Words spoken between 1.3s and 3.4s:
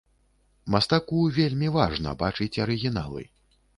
вельмі важна бачыць арыгіналы.